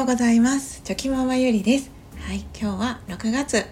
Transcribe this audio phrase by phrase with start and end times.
[0.00, 0.80] ようございます。
[0.82, 1.90] チョキママゆりです。
[2.26, 3.66] はい今日は6月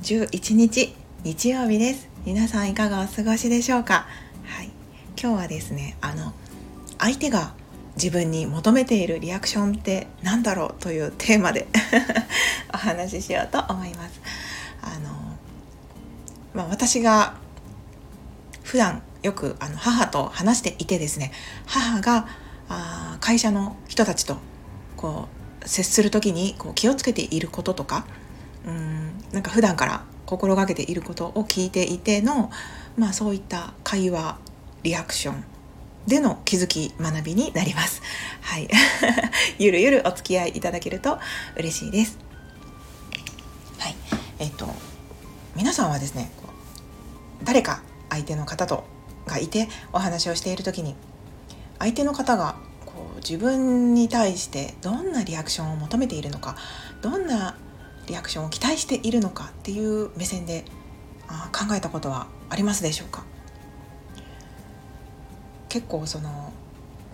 [0.00, 0.94] 11日
[1.24, 2.08] 日曜日です。
[2.24, 4.06] 皆さんいかがお過ごしでしょうか？
[4.46, 4.70] はい
[5.20, 6.32] 今日はですねあの
[6.98, 7.52] 相手が
[7.96, 11.68] 自分に求めているリアクションって何だろうというテーマで
[12.72, 14.22] お話ししようと思います。
[14.80, 15.36] あの
[16.54, 17.34] まあ、私が
[18.62, 21.30] 普段よくあの母と話していてですね
[21.66, 22.26] 母が
[22.70, 24.38] あ会社の人たちと
[24.96, 25.37] こう
[25.68, 28.06] 接する時にこう気をつけていることとか
[28.66, 32.50] うんなんか普段から心がけていることを聞いていての、
[32.96, 34.38] まあ、そういった会話
[34.82, 35.44] リアクション
[36.06, 38.00] での気づき学びになります。
[38.40, 38.68] はい、
[39.58, 41.18] ゆるゆるお付き合いいただけると
[41.56, 42.16] 嬉しいです。
[43.78, 43.96] はい、
[44.38, 44.74] えっと
[45.54, 46.30] 皆さんはですね
[47.44, 48.84] 誰か相手の方と
[49.26, 50.94] がいてお話をしている時に
[51.78, 52.56] 相手の方が
[52.98, 56.56] こう自分に対してどんなリアクションを求めているのか
[57.00, 57.56] どんな
[58.08, 60.64] リアクションを期待しているのかっていう目線で
[61.52, 63.22] 考えたことはありますでしょうか？
[65.68, 66.52] 結構その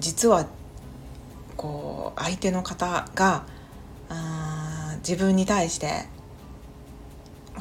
[0.01, 0.47] 実は
[1.59, 3.45] こう相手の方が
[5.07, 6.07] 自分に対して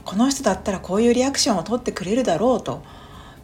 [0.05, 2.83] この人だったらこういうリアクションを取ってくれるだろうと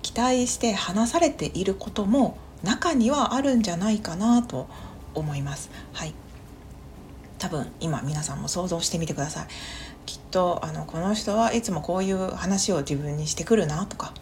[0.04, 4.68] 期待して話されていることも中にはあるんじゃないかなと
[5.14, 5.70] 思います。
[5.94, 6.14] はい。
[7.38, 9.48] 多分今皆さんも想像してみてください。
[10.06, 14.14] きっとあのこの人はいつもこういう話を自分にしてくるなとか。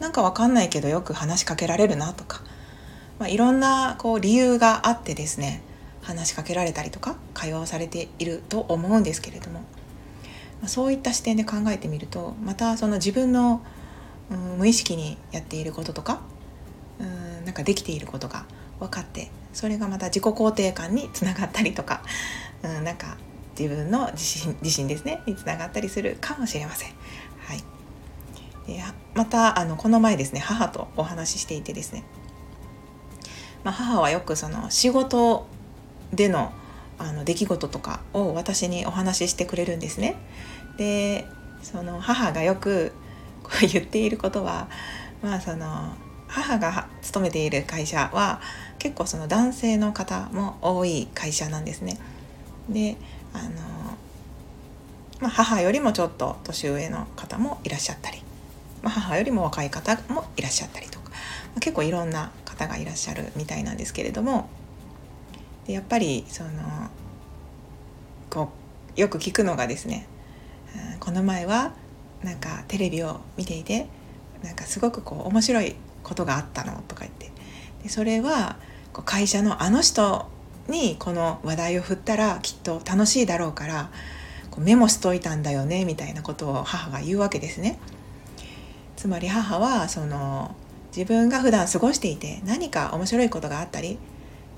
[0.00, 2.42] 何かわかんないけどよく話しかけられるなとか、
[3.18, 5.62] まあ、いろんなこう理由があってですね
[6.02, 9.64] 話しかけられたりとか会話をされていると思うんですけれども、ま
[10.64, 13.60] あ、そういった視点で考えてみるとまたその自分の、
[14.30, 16.20] うん、無意識にやっていることとか
[17.48, 18.44] なんかできていることが
[18.78, 22.02] 分かってそれがまた自己肯定感につながったりとか、
[22.62, 23.16] うん、なんか
[23.58, 26.90] 自分の自信自信ですねにつながったりするかもしれません。
[27.38, 27.64] はい、
[28.66, 28.84] で
[29.14, 32.04] またあのこの前ですね母とお話ししていてですね、
[33.64, 35.46] まあ、母はよくその仕事
[36.12, 36.52] での
[36.98, 40.16] あの出来事とかを私にお話ししてくれるんですね。
[40.76, 41.26] で
[41.62, 42.92] その母がよく
[43.42, 44.68] こう言っていることは
[45.22, 45.94] まあその
[46.28, 48.40] 母が勤めている会社は
[48.78, 51.98] 結構その男性の方も多い会社なんですね。
[52.68, 52.96] で
[53.32, 53.50] あの、
[55.20, 58.22] まあ、母よりもちょっと年上の方もいらっしゃったり、
[58.82, 61.16] まあ、母よりも若い方もいらっしゃったりとか、ま
[61.56, 64.48] あ、結構いろんな方がいらっしゃるみたいなんですけれども
[65.66, 66.50] でやっぱりその
[68.30, 68.52] こ
[68.96, 70.06] うよく聞くのがですね、
[71.00, 71.72] この前は
[72.22, 73.86] なんかテレビを見ていて
[74.42, 77.30] なんかすごくこう面白いことがあったのとか言って
[77.82, 78.56] でそれは
[79.04, 80.28] 会社のあの人
[80.68, 83.90] にこの話題を振ったらきっと楽しいだろうから
[84.50, 87.78] こうメモしといたんだよねみたいなことを母が言うわけですね。
[88.96, 90.56] つまり母はその
[90.94, 93.98] 自分が普段過ごしていて何か面白いことがあったり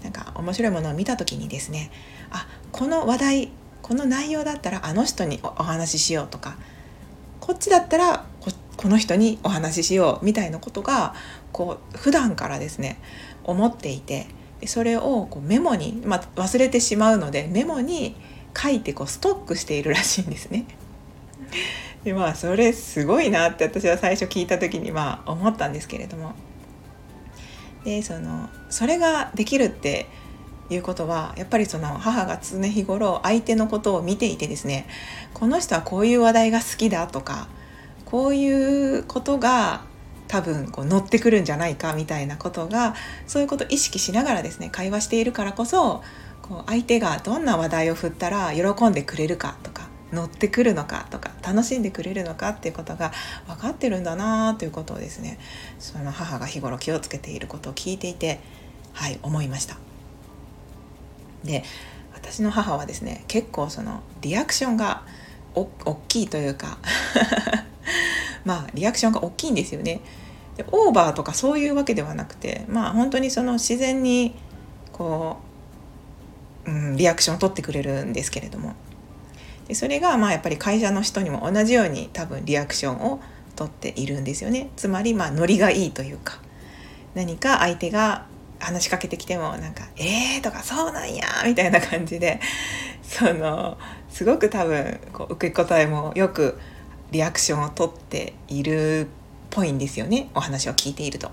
[0.02, 1.90] なんか面白いものを見た時にですね
[2.30, 3.52] あこの話題
[3.82, 6.56] この内容だったらあの人にお話ししようとか
[7.40, 11.14] こっちだったらここの人にお話ししようみたいなことが
[11.52, 12.98] こう普段からですね
[13.44, 14.26] 思っていて
[14.64, 18.16] それをこうメモに、まあ、忘れてしまうのでメモに
[18.56, 20.64] 書いてこうストックしているらしいんですね。
[22.04, 26.32] でまあそれすごいなって私は最初聞いた時にまあ思ったんですけれども
[27.84, 30.06] でそのそれができるって
[30.70, 34.86] いうことはやっぱりその母が常日頃相手のことを見ていてですね
[35.34, 37.48] この人はこういう話題が好きだとか
[38.10, 39.82] こういうことが
[40.26, 42.94] 多分こう乗ってくるんじゃないかみたいなことが
[43.26, 46.02] そういうことを意識しながらですね会話しているからこそ
[46.42, 53.12] こう相手がどんな話題を振ったら喜んでくれるかとか乗ってくるのかとか楽しんでくれるのかっていうことが
[53.46, 55.38] 分かってるんだなということをですね
[55.78, 58.40] その母が日頃気をつけていることを聞いていて
[58.92, 59.78] はい思いました。
[61.44, 61.64] で
[62.12, 65.04] 私の母はですね結構そのリアクションが
[65.54, 66.78] お大きいというか
[68.50, 70.00] まあリアクションが大きいんですよね。
[70.56, 74.34] でオーバーとかそういうわけではなくてまあ本当にその自然に
[74.90, 75.38] こ
[76.66, 78.74] う、うん、リアクションを取ってくれるんですけれども
[79.68, 83.20] でそれがまあやっぱり会社の人にも同じように多分リアクションを
[83.54, 84.70] 取っているんですよね。
[84.74, 86.40] つまりまあノリがいいというか
[87.14, 88.26] 何か相手が
[88.58, 92.40] 話しかけてきてもなんか「えー」とか「そうなんや」みたいな感じで
[93.02, 96.58] そのすごく多分こう受け答えもよく
[97.10, 99.06] リアクションをとっているっ
[99.50, 101.30] ぽいんですよねお話を聞いていると。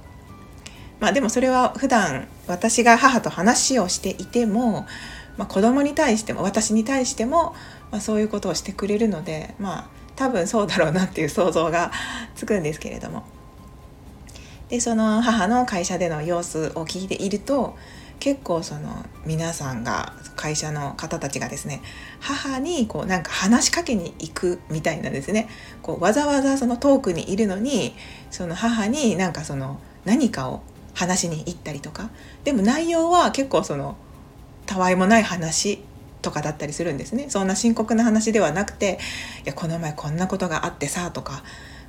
[1.00, 4.88] まあでもそれは普段私が母と話をしていても
[5.38, 7.56] まあ、子供に対しても私に対しても、
[7.91, 11.91] まあ、そういうことをしてくれるのでまあ多分そうだろうなっていう想像が
[12.35, 13.24] つくんですけれども
[14.69, 17.77] でその母の会社での様子を聞いていると
[18.19, 21.81] 結構その皆さんが会社の方たちがですね
[22.19, 25.49] 母にこうなんか話しかけに行くみたいなですね
[25.81, 27.93] こうわざわざその遠くにいるのに
[28.31, 30.61] その母になんかその何かを
[30.93, 32.09] 話しに行ったりとか
[32.43, 33.97] でも内容は結構その
[34.65, 35.83] たわいもない話
[36.21, 38.99] とかだったりするんですねそんな深刻な話ではなくて
[39.45, 41.43] 「いやこの前こんなことがあってさ」とか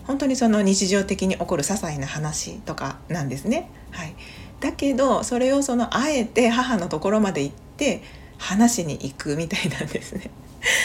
[0.08, 3.68] 本当にその日常的に起こる些細な話とかなんですね。
[3.90, 4.14] はい、
[4.60, 8.02] だけどそれをそのあえて母のところまで行って
[8.38, 10.30] 話しに行くみたいなんですね。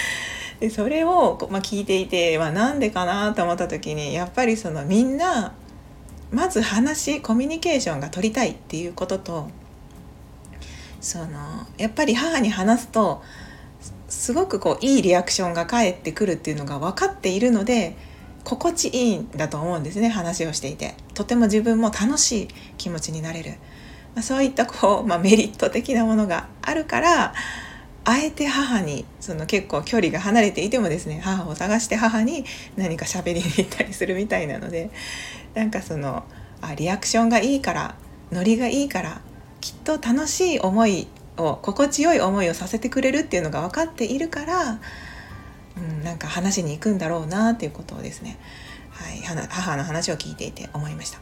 [0.60, 5.54] でそれを、まあ、聞いていて、まあ、なんでかなと思った時にやっぱりそのみんな
[6.32, 9.50] まず話コミュニケーションが取りたいっていうことと
[11.02, 13.22] そのやっぱり母に話すと
[14.08, 17.98] すごくこういいリアクションが返ってくるっていうのが分かっているので
[18.44, 20.96] 心地いいんだと思うんですね話をしていて。
[21.14, 22.48] とても自分も楽しい
[22.78, 23.52] 気持ちになれる、
[24.16, 27.34] まあ、そういったこう、まあ、メリット的なものがあるから
[28.06, 32.44] あえて母にその結構距離が離れていてもですね母を探して母に
[32.76, 34.92] 何か喋りに行ったりするみたいなので
[35.54, 36.24] なんかその
[36.62, 37.96] あリアクションがいいから
[38.32, 39.22] ノリがいいから
[39.62, 41.08] きっと楽しい思い
[41.38, 44.80] を心地よい思いをさせてくれるっていうのが分かっているから
[45.78, 48.38] うん、なんか話に行くんだろうなっていうことをですね、
[48.92, 51.20] はい、母の話を聞いていて思いました。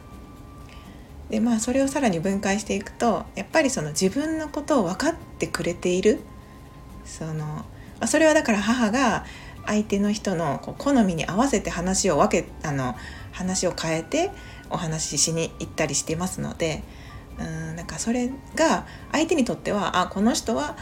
[1.32, 6.20] でまあそれをさらに分解していくとやっぱりその自分のことを分かってくれている
[7.06, 7.64] その、ま
[8.00, 9.24] あ、それはだから母が
[9.64, 12.94] 相手の人のこう好みに合わせて話を分けあの
[13.32, 14.30] 話を変えて
[14.68, 16.82] お話ししに行ったりしてますので
[17.38, 20.76] うんなんかそれが相手にとってはあこの人は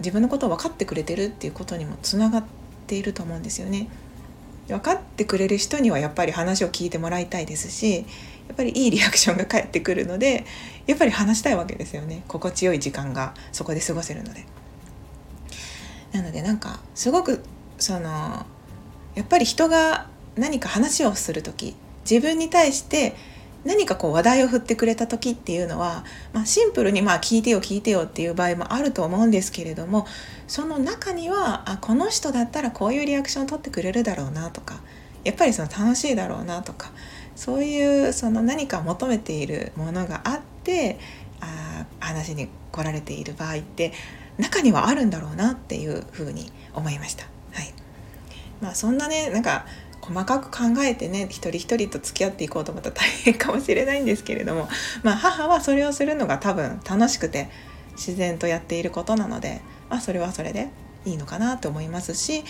[0.00, 2.44] 自分のことを分かってくれてるっていうことにもつながっ
[2.86, 3.88] ていると思うんですよね。
[4.68, 7.98] 分かってくれる人にはやっぱり話を聞いてもらいたいですし
[8.48, 10.44] やっぱりいいリアクションが返ってくるので
[10.86, 14.44] やっぱり話したいわけですよね心地よい時間がそこで過ごせるので。
[16.12, 17.42] なのでなんかすごく
[17.78, 18.46] その
[19.14, 21.76] やっぱり人が何か話をする時
[22.08, 23.14] 自分に対して
[23.66, 30.06] 何かこう話題を振ってくれた時っていうのは、まあ、シンプルにまあ聞いてよ聞いてよっていう場合もあると思うんですけれども
[30.46, 34.80] その中にはあこの人だったらこういうリアクションを取ってくれるだろうなとか
[35.24, 36.92] やっぱりその楽しいだろうなとか
[37.34, 40.98] そういうその何か求めているものがあって
[41.40, 43.92] あ話に来られている場合って
[44.38, 47.24] 中にはあるんだろうなっていうふうに思いました。
[47.52, 47.74] はい
[48.60, 49.66] まあ、そんなねなんか
[50.08, 54.68] 細かく考えてね一人一人と付き合っていこうと思ったら大変かもしれないんですけれども、
[55.02, 57.48] まあ、母はそれをするのが多分楽しくて
[57.92, 60.68] 自然とやっていることなので、まあ、それはそれで
[61.04, 62.44] いいのかなと思いますし、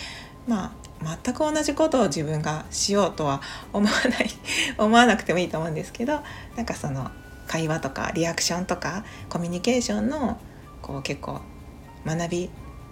[0.47, 3.41] まあ、全く同じことを自分がしようとは
[3.73, 4.29] 思わない
[4.77, 6.21] 思わなくてもいいと思うんですけど
[6.55, 7.09] なんかその
[7.47, 10.39] 会話とかリアクションとかコミュニケーションの
[10.81, 11.41] こう結構
[12.05, 12.49] 学び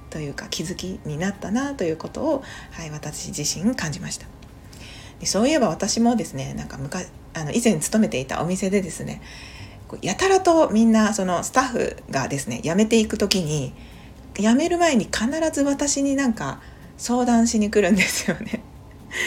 [0.09, 4.34] というか気づきになったなということを、はい、私自身感じました。
[5.19, 9.21] でそういえば私もですねなんか昔あの以前勤めていたお店でですね
[10.01, 13.73] やたらとみんなそのスタッフがですね辞めていく時に
[14.33, 16.61] 辞める前に必ず私になんか
[16.97, 18.61] 相談しに来るんですよね。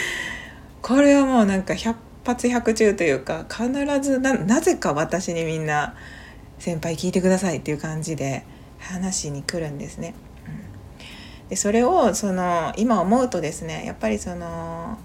[0.82, 5.94] これはもうなんか100発100中というか必ずなぜか私にみんな
[6.58, 8.44] 「先輩聞いてください」っていう感じで
[8.78, 10.14] 話しに来るんですね。
[10.46, 14.98] うん、でそれをその今思うとですねやっぱりその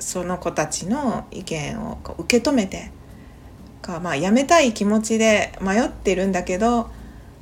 [0.00, 2.90] その子たちの意見を受け止めて
[3.80, 6.90] か、まあ、やめたい気持ちで迷ってるんだけど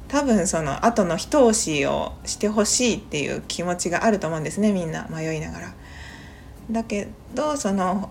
[0.09, 5.75] 多分その後の一押しをしてほしいっていう気持ちがあると思うんですねみんな迷いながら。
[6.71, 8.11] だけどその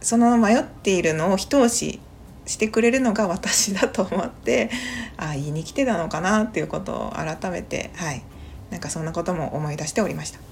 [0.00, 2.00] その迷っているのを一押し
[2.46, 4.70] してくれるのが私だと思って
[5.16, 8.22] ああ言いに来てたのかなっていうことを改めてはい
[8.70, 10.47] なんかそんなことも思い出しておりました。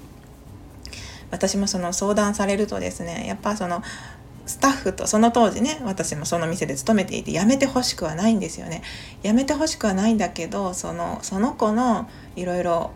[1.31, 3.83] 私もその相談されるとですねやっぱその
[4.45, 8.81] スタッフとその当時ね私もその店で勤めていて辞めてほしくはないんですよね。
[9.21, 12.91] 辞めてほしくはないんだけどそのその子のいろいろ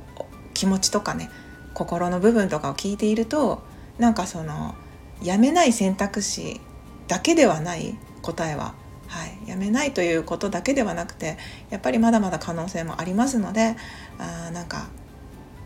[0.54, 1.30] 気持ちとかね
[1.74, 3.62] 心の部分とかを聞いていると
[4.00, 4.76] なんかその
[5.22, 6.62] 辞めない選択肢
[7.08, 8.74] だけではない答えは、
[9.08, 11.38] はい、辞めないということだけではなくて
[11.70, 13.76] やっぱりまだまだ可能性もありますので
[14.18, 14.90] あなんか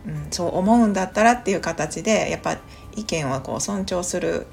[0.06, 2.58] うん、そう思うんだったらっていう形でやっぱ
[2.94, 4.46] 意見をこう尊重する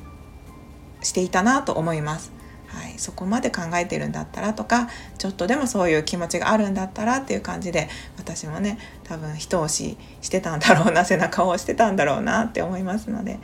[1.02, 2.32] していたなと思います。
[2.68, 13.38] はい、そこまで考えてるんだったらとかちょっとでもそういう気持ちがあるんだったらっていう感じで私もね多分一押ししてたんだろうな背中を押してたんだろうなって思いますので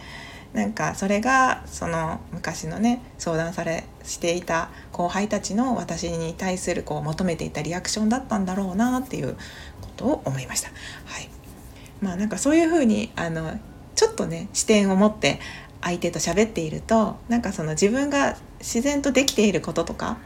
[0.54, 9.36] なんかそれがその昔のね相談されしていた後輩たちの私に対するこう求めていたリアクションだったんだろうなっていう
[9.82, 10.70] ことを思いました。
[11.06, 11.30] はい、
[12.01, 13.60] まあなんかそういうふうにあの
[13.96, 15.39] ちょっとね視点を持って
[15.82, 20.18] 相手と喋っているとなんかその自分が自然とできていることとか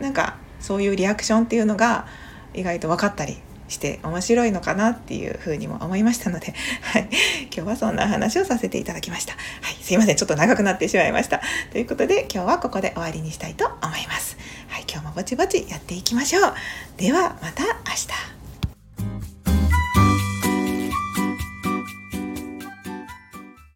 [0.00, 2.06] なんかそういうリアクションっていうのが
[2.54, 3.38] 意外と分かったり
[3.70, 7.08] して面白いのかなっていうふうにも思いましたので、 はい、
[7.44, 9.32] 今日はそんな話をさせていただきました。
[9.32, 9.38] は
[9.70, 11.40] い、すいません、ちょっと長くなってしまいました。
[11.70, 14.36] ということで今日はここで終わりにしたいと思います。
[14.68, 16.54] はい、今日もぼちぼちやっていきましょう。
[16.96, 18.29] ではまた明日。